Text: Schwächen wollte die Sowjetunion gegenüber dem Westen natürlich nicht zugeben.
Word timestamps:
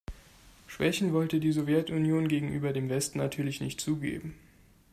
Schwächen 0.65 1.13
wollte 1.13 1.39
die 1.39 1.51
Sowjetunion 1.51 2.27
gegenüber 2.27 2.73
dem 2.73 2.89
Westen 2.89 3.19
natürlich 3.19 3.61
nicht 3.61 3.79
zugeben. 3.79 4.33